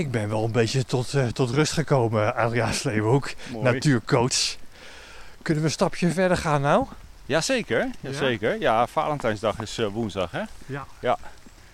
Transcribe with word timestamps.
Ik 0.00 0.10
ben 0.10 0.28
wel 0.28 0.44
een 0.44 0.52
beetje 0.52 0.84
tot, 0.84 1.12
uh, 1.12 1.26
tot 1.26 1.50
rust 1.50 1.72
gekomen, 1.72 2.34
Adriaan 2.34 2.72
Sleehoek, 2.72 3.32
natuurcoach. 3.62 4.56
Kunnen 5.42 5.62
we 5.62 5.68
een 5.68 5.74
stapje 5.74 6.10
verder 6.10 6.36
gaan 6.36 6.60
nou? 6.60 6.86
Jazeker, 7.26 7.90
jazeker. 8.00 8.50
Ja, 8.50 8.56
ja 8.60 8.86
Valentijnsdag 8.86 9.60
is 9.60 9.78
uh, 9.78 9.86
woensdag 9.86 10.30
hè? 10.30 10.42
Ja. 10.66 10.86
ja. 11.00 11.18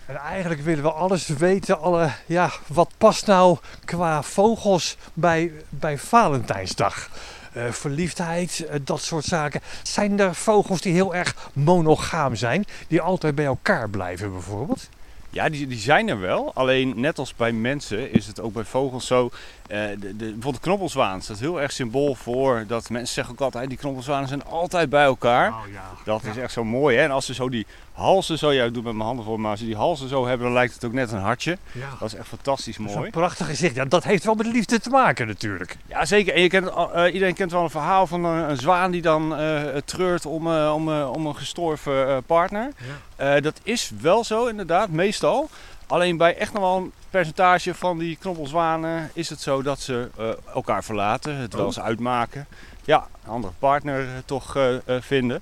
En 0.05 0.15
eigenlijk 0.15 0.61
willen 0.61 0.83
we 0.83 0.91
alles 0.91 1.27
weten, 1.27 1.79
alle, 1.79 2.11
ja, 2.25 2.51
wat 2.67 2.91
past 2.97 3.25
nou 3.25 3.57
qua 3.85 4.23
vogels 4.23 4.97
bij, 5.13 5.51
bij 5.69 5.97
Valentijnsdag? 5.97 7.09
Uh, 7.53 7.71
verliefdheid, 7.71 8.65
uh, 8.65 8.75
dat 8.81 9.01
soort 9.01 9.25
zaken. 9.25 9.61
Zijn 9.83 10.19
er 10.19 10.35
vogels 10.35 10.81
die 10.81 10.93
heel 10.93 11.15
erg 11.15 11.35
monogaam 11.53 12.35
zijn, 12.35 12.65
die 12.87 13.01
altijd 13.01 13.35
bij 13.35 13.45
elkaar 13.45 13.89
blijven 13.89 14.31
bijvoorbeeld? 14.31 14.89
Ja, 15.37 15.49
die, 15.49 15.67
die 15.67 15.79
zijn 15.79 16.09
er 16.09 16.19
wel. 16.19 16.51
Alleen 16.53 16.99
net 16.99 17.19
als 17.19 17.35
bij 17.35 17.51
mensen 17.51 18.11
is 18.13 18.27
het 18.27 18.41
ook 18.41 18.53
bij 18.53 18.63
vogels 18.63 19.07
zo. 19.07 19.23
Uh, 19.23 19.29
de, 19.67 19.97
de, 19.99 20.15
bijvoorbeeld 20.15 20.59
knoppelzwaan 20.59 21.21
staat 21.21 21.39
heel 21.39 21.61
erg 21.61 21.71
symbool 21.71 22.15
voor 22.15 22.63
dat 22.67 22.89
mensen 22.89 23.13
zeggen 23.13 23.33
ook 23.33 23.41
altijd 23.41 23.69
die 23.69 23.77
knoppelzwanen 23.77 24.27
zijn 24.27 24.45
altijd 24.45 24.89
bij 24.89 25.03
elkaar. 25.03 25.49
Oh, 25.49 25.71
ja. 25.73 25.91
Dat 26.03 26.23
is 26.23 26.37
echt 26.37 26.51
zo 26.51 26.63
mooi. 26.63 26.97
Hè? 26.97 27.03
En 27.03 27.11
als 27.11 27.25
ze 27.25 27.33
zo 27.33 27.49
die 27.49 27.65
halzen 27.97 28.37
zo, 28.37 28.51
ja 28.51 28.63
ik 28.63 28.73
doe 28.73 28.83
met 28.83 28.93
mijn 28.93 29.05
handen 29.05 29.25
voor, 29.25 29.39
maar 29.39 29.51
als 29.51 29.59
ze 29.59 29.65
die 29.65 29.75
halzen 29.75 30.09
zo 30.09 30.27
hebben 30.27 30.45
dan 30.45 30.55
lijkt 30.55 30.73
het 30.73 30.85
ook 30.85 30.93
net 30.93 31.11
een 31.11 31.19
hartje. 31.19 31.57
Ja. 31.71 31.89
Dat 31.99 32.07
is 32.07 32.15
echt 32.15 32.27
fantastisch 32.27 32.77
mooi. 32.77 33.09
Prachtig 33.09 33.47
gezicht. 33.47 33.75
Ja, 33.75 33.85
dat 33.85 34.03
heeft 34.03 34.23
wel 34.23 34.35
met 34.35 34.45
liefde 34.45 34.79
te 34.79 34.89
maken 34.89 35.27
natuurlijk. 35.27 35.77
Ja 35.87 36.05
zeker. 36.05 36.33
En 36.33 36.41
je 36.41 36.49
kent, 36.49 36.67
uh, 36.67 37.13
iedereen 37.13 37.33
kent 37.33 37.51
wel 37.51 37.63
een 37.63 37.69
verhaal 37.69 38.07
van 38.07 38.23
een, 38.23 38.49
een 38.49 38.57
zwaan 38.57 38.91
die 38.91 39.01
dan 39.01 39.41
uh, 39.41 39.61
treurt 39.85 40.25
om, 40.25 40.47
om, 40.47 40.91
om 41.01 41.25
een 41.25 41.35
gestorven 41.35 42.23
partner. 42.23 42.71
Ja. 43.17 43.39
dat 43.39 43.59
is 43.63 43.91
wel 44.01 44.23
zo 44.23 44.45
inderdaad, 44.45 44.89
meestal. 44.89 45.49
Alleen 45.87 46.17
bij 46.17 46.37
echt 46.37 46.53
nog 46.53 46.61
wel 46.61 46.77
een 46.77 46.91
percentage 47.09 47.73
van 47.73 47.97
die 47.97 48.15
knoppelzwanen 48.15 49.11
is 49.13 49.29
het 49.29 49.41
zo 49.41 49.61
dat 49.61 49.79
ze 49.79 50.09
elkaar 50.53 50.83
verlaten, 50.83 51.35
het 51.35 51.53
wel 51.53 51.65
eens 51.65 51.79
uitmaken. 51.79 52.47
Ja, 52.83 53.07
een 53.23 53.31
andere 53.31 53.53
partner 53.59 54.07
toch 54.25 54.57
vinden. 54.99 55.41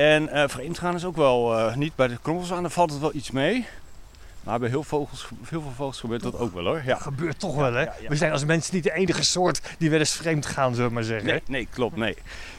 En 0.00 0.50
vreemd 0.50 0.78
gaan 0.78 0.94
is 0.94 1.04
ook 1.04 1.16
wel 1.16 1.72
niet 1.74 1.94
bij 1.94 2.08
de 2.08 2.18
knoppelzwanen 2.22 2.70
valt 2.70 2.90
het 2.90 3.00
wel 3.00 3.14
iets 3.14 3.30
mee. 3.30 3.66
Maar 4.42 4.58
bij 4.58 4.68
heel, 4.68 4.82
vogels, 4.82 5.28
heel 5.48 5.60
veel 5.60 5.72
vogels 5.76 6.00
gebeurt 6.00 6.22
dat 6.22 6.38
ook 6.38 6.54
wel 6.54 6.64
hoor. 6.64 6.82
Ja. 6.84 6.84
Dat 6.84 7.00
gebeurt 7.00 7.38
toch 7.38 7.56
wel 7.56 7.72
hè? 7.72 7.82
Ja, 7.82 7.94
ja, 8.00 8.08
We 8.08 8.16
zijn 8.16 8.32
als 8.32 8.44
mensen 8.44 8.74
niet 8.74 8.84
de 8.84 8.92
enige 8.92 9.24
soort 9.24 9.60
die 9.78 9.90
wel 9.90 9.98
eens 9.98 10.12
vreemd 10.12 10.46
gaan, 10.46 10.74
zullen 10.74 10.88
we 10.88 10.94
maar 10.94 11.04
zeggen. 11.04 11.26
Nee, 11.26 11.42
nee 11.46 11.68
klopt, 11.70 11.96
nee. 11.96 12.16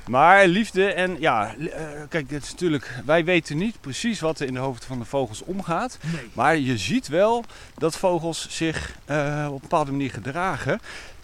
Maar 0.08 0.47
liefde 0.47 0.94
en 0.94 1.16
ja, 1.19 1.56
uh, 1.58 1.69
kijk, 2.09 2.30
dit 2.30 2.44
is 2.44 2.52
natuurlijk, 2.52 3.02
wij 3.06 3.25
weten 3.25 3.58
niet 3.58 3.81
precies 3.81 4.19
wat 4.19 4.39
er 4.39 4.47
in 4.47 4.53
de 4.53 4.59
hoofden 4.59 4.88
van 4.88 5.00
de 5.00 5.06
vogels 5.06 5.44
omgaat. 5.44 5.97
Nee. 6.02 6.30
Maar 6.34 6.58
je 6.58 6.78
ziet 6.78 7.08
wel 7.08 7.44
dat 7.78 7.97
vogels 7.97 8.47
zich 8.50 8.95
uh, 9.09 9.45
op 9.47 9.53
een 9.53 9.62
bepaalde 9.62 9.92
manier 9.92 10.12
gedragen. 10.12 10.80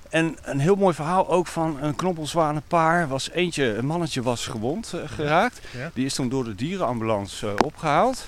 En 0.10 0.38
een 0.42 0.60
heel 0.60 0.76
mooi 0.76 0.94
verhaal 0.96 1.30
ook 1.30 1.48
van 1.48 1.78
een 1.82 1.96
knoppelzwanenpaar. 1.96 3.08
Was 3.08 3.30
eentje, 3.30 3.76
een 3.76 3.86
mannetje 3.86 4.22
was 4.22 4.48
gewond 4.48 4.92
uh, 4.96 5.02
geraakt. 5.06 5.60
Ja. 5.78 5.92
Die 5.94 6.06
is 6.06 6.14
toen 6.14 6.30
door 6.30 6.44
de 6.44 6.56
dierenambulance 6.56 7.54
opgehaald. 7.66 8.28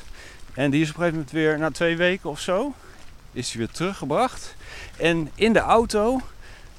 En 0.54 0.72
die 0.72 0.82
is 0.82 0.90
op 0.90 0.96
een 0.96 1.00
gegeven 1.02 1.18
moment 1.20 1.32
weer, 1.36 1.58
na 1.60 1.72
twee 1.72 1.98
weken 1.98 2.30
of 2.30 2.40
zo, 2.40 2.74
is 3.32 3.50
hij 3.52 3.58
weer 3.60 3.70
teruggebracht. 3.72 4.56
En 4.98 5.30
in 5.36 5.54
de 5.54 5.60
auto 5.60 6.22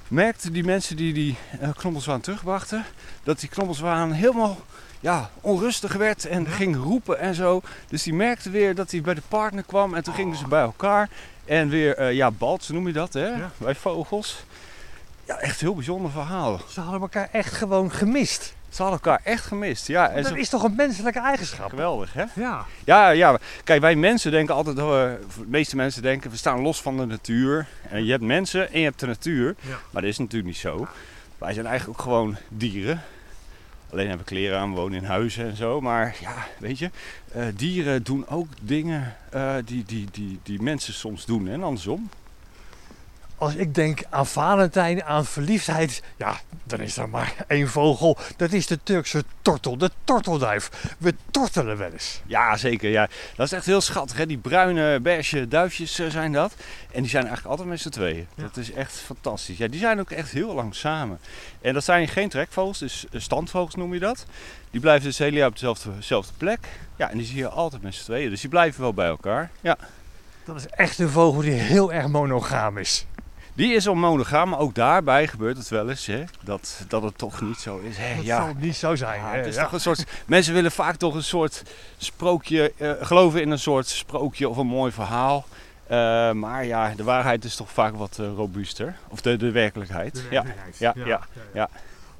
merkten 0.08 0.52
die 0.52 0.64
mensen 0.64 0.96
die 0.96 1.12
die 1.12 1.36
uh, 1.62 1.68
knoppelzwaan 1.76 2.20
terugbrachten, 2.20 2.84
dat 3.22 3.40
die 3.40 3.48
knoppelzwaan 3.48 4.12
helemaal 4.12 4.58
ja, 5.00 5.30
onrustig 5.40 5.92
werd 5.92 6.24
en 6.24 6.42
Ja. 6.42 6.50
ging 6.50 6.76
roepen 6.76 7.18
en 7.18 7.34
zo. 7.34 7.62
Dus 7.88 8.02
die 8.02 8.14
merkte 8.14 8.50
weer 8.50 8.74
dat 8.74 8.90
hij 8.90 9.00
bij 9.00 9.14
de 9.14 9.22
partner 9.28 9.62
kwam 9.64 9.94
en 9.94 10.02
toen 10.02 10.14
gingen 10.14 10.36
ze 10.36 10.48
bij 10.48 10.62
elkaar. 10.62 11.08
En 11.44 11.68
weer, 11.68 12.12
ja, 12.12 12.30
baltsen 12.30 12.74
noem 12.74 12.86
je 12.86 12.92
dat, 12.92 13.12
hè, 13.12 13.26
Ja. 13.26 13.50
bij 13.56 13.74
vogels. 13.74 14.44
Ja, 15.30 15.38
echt 15.38 15.60
een 15.60 15.66
heel 15.66 15.74
bijzonder 15.74 16.10
verhaal. 16.10 16.60
Ze 16.68 16.80
hadden 16.80 17.00
elkaar 17.00 17.28
echt 17.32 17.52
gewoon 17.52 17.92
gemist. 17.92 18.54
Ze 18.68 18.82
hadden 18.82 19.00
elkaar 19.02 19.20
echt 19.24 19.44
gemist, 19.44 19.86
ja. 19.86 20.08
En 20.08 20.22
Dat 20.22 20.36
is 20.36 20.48
toch 20.48 20.62
een 20.62 20.74
menselijke 20.76 21.20
eigenschap? 21.20 21.70
Geweldig, 21.70 22.12
hè? 22.12 22.24
Ja. 22.34 22.66
Ja, 22.84 23.10
ja. 23.10 23.38
Kijk, 23.64 23.80
wij 23.80 23.96
mensen 23.96 24.30
denken 24.30 24.54
altijd, 24.54 24.76
dat 24.76 24.88
we, 24.88 25.18
de 25.38 25.44
meeste 25.46 25.76
mensen 25.76 26.02
denken, 26.02 26.30
we 26.30 26.36
staan 26.36 26.60
los 26.60 26.82
van 26.82 26.96
de 26.96 27.06
natuur. 27.06 27.66
En 27.88 28.04
je 28.04 28.10
hebt 28.10 28.22
mensen 28.22 28.72
en 28.72 28.78
je 28.78 28.84
hebt 28.84 29.00
de 29.00 29.06
natuur. 29.06 29.56
Ja. 29.60 29.78
Maar 29.90 30.02
dat 30.02 30.10
is 30.10 30.18
natuurlijk 30.18 30.46
niet 30.46 30.60
zo. 30.60 30.88
Wij 31.38 31.52
zijn 31.52 31.66
eigenlijk 31.66 31.98
ook 31.98 32.04
gewoon 32.04 32.36
dieren. 32.48 33.02
Alleen 33.90 34.08
hebben 34.08 34.26
we 34.26 34.32
kleren 34.32 34.58
aan, 34.58 34.74
we 34.74 34.80
wonen 34.80 34.98
in 34.98 35.04
huizen 35.04 35.44
en 35.44 35.56
zo. 35.56 35.80
Maar 35.80 36.16
ja, 36.20 36.46
weet 36.58 36.78
je, 36.78 36.90
eh, 37.32 37.46
dieren 37.54 38.02
doen 38.02 38.28
ook 38.28 38.48
dingen 38.62 39.16
eh, 39.30 39.54
die, 39.64 39.84
die, 39.86 40.06
die, 40.10 40.40
die 40.42 40.62
mensen 40.62 40.94
soms 40.94 41.24
doen 41.24 41.48
en 41.48 41.62
andersom. 41.62 42.10
Als 43.40 43.54
ik 43.54 43.74
denk 43.74 44.02
aan 44.10 44.26
Valentijn, 44.26 45.04
aan 45.04 45.24
verliefdheid, 45.24 46.02
ja, 46.16 46.40
dan 46.64 46.80
is 46.80 46.96
er 46.96 47.08
maar 47.08 47.34
één 47.46 47.68
vogel. 47.68 48.18
Dat 48.36 48.52
is 48.52 48.66
de 48.66 48.78
Turkse 48.82 49.24
tortel, 49.42 49.76
de 49.76 49.90
tortelduif. 50.04 50.94
We 50.98 51.14
tortelen 51.30 51.76
wel 51.76 51.90
eens. 51.92 52.20
Ja, 52.26 52.56
zeker. 52.56 52.90
Ja. 52.90 53.08
Dat 53.36 53.46
is 53.46 53.52
echt 53.52 53.66
heel 53.66 53.80
schattig. 53.80 54.16
Hè? 54.16 54.26
Die 54.26 54.38
bruine 54.38 55.00
beige 55.00 55.48
duifjes 55.48 55.98
eh, 55.98 56.10
zijn 56.10 56.32
dat. 56.32 56.54
En 56.92 57.00
die 57.00 57.10
zijn 57.10 57.22
eigenlijk 57.22 57.50
altijd 57.50 57.68
met 57.68 57.80
z'n 57.80 57.88
tweeën. 57.88 58.26
Ja. 58.34 58.42
Dat 58.42 58.56
is 58.56 58.72
echt 58.72 58.92
fantastisch. 58.92 59.56
Ja, 59.56 59.68
die 59.68 59.80
zijn 59.80 60.00
ook 60.00 60.10
echt 60.10 60.30
heel 60.30 60.54
lang 60.54 60.74
samen. 60.74 61.18
En 61.60 61.74
dat 61.74 61.84
zijn 61.84 62.08
geen 62.08 62.28
trekvogels, 62.28 62.78
dus 62.78 63.06
eh, 63.12 63.20
standvogels 63.20 63.74
noem 63.74 63.94
je 63.94 64.00
dat. 64.00 64.26
Die 64.70 64.80
blijven 64.80 65.04
dus 65.04 65.18
het 65.18 65.26
hele 65.26 65.38
jaar 65.38 65.48
op 65.48 65.54
dezelfde, 65.54 65.96
dezelfde 65.96 66.32
plek. 66.36 66.66
Ja, 66.96 67.10
en 67.10 67.18
die 67.18 67.26
zie 67.26 67.36
je 67.36 67.48
altijd 67.48 67.82
met 67.82 67.94
z'n 67.94 68.04
tweeën. 68.04 68.30
Dus 68.30 68.40
die 68.40 68.50
blijven 68.50 68.80
wel 68.80 68.94
bij 68.94 69.08
elkaar. 69.08 69.50
Ja. 69.60 69.76
Dat 70.44 70.56
is 70.56 70.66
echt 70.66 70.98
een 70.98 71.08
vogel 71.08 71.40
die 71.40 71.52
heel 71.52 71.92
erg 71.92 72.08
monogaam 72.08 72.78
is. 72.78 73.06
Die 73.54 73.74
is 73.74 73.88
al 73.88 73.94
monogaam, 73.94 74.48
maar 74.48 74.58
ook 74.58 74.74
daarbij 74.74 75.26
gebeurt 75.26 75.56
het 75.56 75.68
wel 75.68 75.88
eens 75.90 76.06
hè, 76.06 76.24
dat, 76.44 76.84
dat 76.88 77.02
het 77.02 77.18
toch 77.18 77.40
niet 77.40 77.58
zo 77.58 77.78
is. 77.78 77.96
Hè? 77.96 78.14
Dat 78.16 78.24
ja. 78.24 78.36
zal 78.44 78.54
niet 78.58 78.76
zo 78.76 78.94
zijn. 78.96 79.20
Ja, 79.20 79.30
hè? 79.30 79.36
het 79.36 79.46
is 79.46 79.54
Ja. 79.54 79.62
toch 79.62 79.72
een 79.72 79.80
soort, 79.80 80.04
mensen 80.26 80.54
willen 80.54 80.70
vaak 80.72 80.96
toch 80.96 81.14
een 81.14 81.22
soort 81.24 81.62
sprookje, 81.96 82.72
eh, 82.76 82.92
geloven 83.00 83.40
in 83.42 83.50
een 83.50 83.58
soort 83.58 83.88
sprookje 83.88 84.48
of 84.48 84.56
een 84.56 84.66
mooi 84.66 84.92
verhaal. 84.92 85.44
Eh, 85.86 86.32
maar 86.32 86.64
ja, 86.64 86.92
de 86.96 87.04
waarheid 87.04 87.44
is 87.44 87.56
toch 87.56 87.70
vaak 87.70 87.96
wat 87.96 88.16
eh, 88.20 88.26
robuuster. 88.36 88.96
Of 89.08 89.20
de, 89.20 89.36
de 89.36 89.50
werkelijkheid. 89.50 90.14
De 90.14 90.22
Ja. 90.30 90.42
werkelijkheid. 90.42 90.78
Ja, 90.78 90.92
ja, 91.04 91.20
ja. 91.54 91.68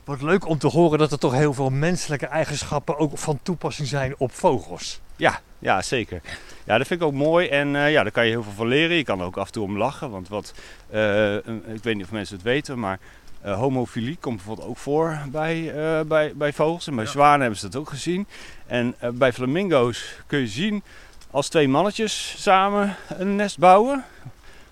Wat 0.04 0.22
leuk 0.22 0.46
om 0.48 0.58
te 0.58 0.66
horen 0.66 0.98
dat 0.98 1.12
er 1.12 1.18
toch 1.18 1.32
heel 1.32 1.54
veel 1.54 1.70
menselijke 1.70 2.26
eigenschappen 2.26 2.98
ook 2.98 3.18
van 3.18 3.38
toepassing 3.42 3.88
zijn 3.88 4.14
op 4.18 4.32
vogels. 4.32 5.00
Ja, 5.20 5.40
ja, 5.58 5.82
zeker. 5.82 6.20
Ja, 6.64 6.78
dat 6.78 6.86
vind 6.86 7.00
ik 7.00 7.06
ook 7.06 7.12
mooi 7.12 7.48
en 7.48 7.76
eh, 7.76 7.92
ja, 7.92 8.02
daar 8.02 8.12
kan 8.12 8.24
je 8.24 8.30
heel 8.30 8.42
veel 8.42 8.52
van 8.52 8.66
leren. 8.66 8.96
Je 8.96 9.04
kan 9.04 9.20
er 9.20 9.26
ook 9.26 9.36
af 9.36 9.46
en 9.46 9.52
toe 9.52 9.64
om 9.64 9.78
lachen, 9.78 10.10
want 10.10 10.28
wat, 10.28 10.54
eh, 10.90 11.34
ik 11.46 11.82
weet 11.82 11.94
niet 11.96 12.04
of 12.04 12.10
mensen 12.10 12.34
het 12.36 12.44
weten, 12.44 12.78
maar 12.78 12.98
eh, 13.40 13.58
homofilie 13.58 14.16
komt 14.20 14.36
bijvoorbeeld 14.36 14.68
ook 14.68 14.76
voor 14.76 15.18
bij, 15.30 15.72
bij, 16.06 16.32
bij 16.34 16.52
vogels. 16.52 16.86
En 16.86 16.94
bij 16.94 17.04
Ja. 17.04 17.10
zwanen 17.10 17.40
hebben 17.40 17.58
ze 17.58 17.68
dat 17.68 17.80
ook 17.80 17.88
gezien. 17.88 18.26
En 18.66 18.94
bij 19.14 19.32
flamingo's 19.32 20.14
kun 20.26 20.38
je 20.38 20.46
zien 20.46 20.82
als 21.30 21.48
twee 21.48 21.68
mannetjes 21.68 22.34
samen 22.38 22.96
een 23.08 23.36
nest 23.36 23.58
bouwen. 23.58 24.04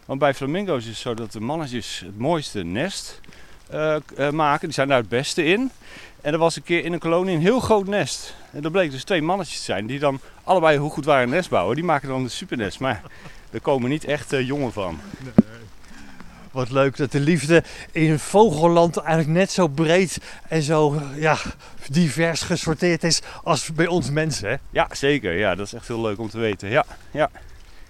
Want 0.05 0.21
bij 0.21 0.35
flamingo's 0.35 0.83
is 0.83 0.89
het 0.89 0.97
zo 0.97 1.15
dat 1.15 1.33
de 1.33 1.41
mannetjes 1.41 2.03
het 2.05 2.19
mooiste 2.19 2.65
nest 2.65 3.21
maken. 4.33 4.67
Die 4.67 4.73
zijn 4.73 4.89
daar 4.89 4.99
het 4.99 5.09
beste 5.09 5.45
in. 5.45 5.71
En 6.21 6.33
er 6.33 6.39
was 6.39 6.57
een 6.57 6.63
keer 6.63 6.85
in 6.85 6.93
een 6.93 6.99
kolonie 6.99 7.35
een 7.35 7.41
heel 7.41 7.61
groot 7.61 7.87
nest. 7.87 8.35
En 8.53 8.65
er 8.65 8.71
bleek 8.71 8.91
dus 8.91 9.05
twee 9.05 9.23
mannetjes 9.23 9.59
te 9.59 9.65
zijn 9.65 9.87
die 9.87 9.99
dan 9.99 10.21
allebei 10.45 10.79
hoe 10.79 10.91
goed 10.91 11.05
waren 11.05 11.23
een 11.23 11.31
nest 11.31 11.51
bouwen. 11.51 11.77
Die 11.77 11.85
maken 11.85 12.09
dan 12.09 12.23
een 12.23 12.31
supernest. 12.31 12.81
Maar 12.81 13.03
er 13.51 13.61
komen 13.61 13.91
niet 13.91 14.05
echt 14.05 14.33
eh, 14.33 14.47
jongen 14.47 14.73
van. 14.73 15.01
Wat 16.51 16.71
leuk 16.71 16.97
dat 16.97 17.13
de 17.13 17.21
liefde 17.21 17.63
in 17.93 18.11
een 18.11 18.19
vogelland 18.19 18.97
eigenlijk 18.97 19.39
net 19.39 19.51
zo 19.51 19.69
breed 19.69 20.19
en 20.49 20.63
zo 20.63 21.03
ja, 21.17 21.37
divers 21.89 22.43
gesorteerd 22.43 23.05
is 23.05 23.23
als 23.43 23.73
bij 23.73 23.87
ons 23.87 24.11
mensen. 24.11 24.49
Hè? 24.49 24.57
Ja, 24.71 24.89
zeker. 24.93 25.39
Ja, 25.39 25.55
dat 25.55 25.67
is 25.67 25.73
echt 25.73 25.89
heel 25.89 26.01
leuk 26.01 26.19
om 26.19 26.29
te 26.29 26.39
weten. 26.39 26.69
Ja, 26.69 26.85
ja. 27.11 27.31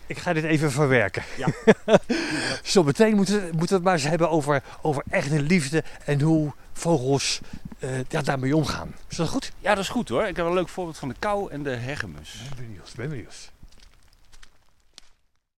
Ik 0.09 0.19
ga 0.19 0.33
dit 0.33 0.45
even 0.45 0.71
verwerken. 0.73 1.23
Ja. 1.37 1.49
Zometeen 2.63 3.17
moeten, 3.17 3.35
we- 3.35 3.47
moeten 3.51 3.69
we 3.69 3.75
het 3.75 3.83
maar 3.85 3.93
eens 3.95 4.03
hebben 4.05 4.31
over, 4.31 4.63
over 4.83 5.03
echte 5.11 5.43
liefde 5.43 5.85
en 6.05 6.21
hoe 6.21 6.53
vogels 6.73 7.41
ja, 8.09 8.23
daarmee 8.23 8.57
omgaan. 8.57 8.95
Is 9.09 9.17
dat 9.17 9.29
goed? 9.29 9.53
ja, 9.59 9.75
dat 9.75 9.85
is 9.85 9.91
goed 9.91 10.09
hoor. 10.09 10.25
Ik 10.27 10.37
heb 10.37 10.47
een 10.47 10.55
leuk 10.55 10.69
voorbeeld 10.69 10.99
van 10.99 11.09
de 11.09 11.15
kou 11.19 11.51
en 11.51 11.63
de 11.63 11.71
hegemus. 11.71 12.43
Ben 12.49 12.65
benieuwd, 12.67 12.93
ben 12.97 13.09
benieuwd. 13.09 13.53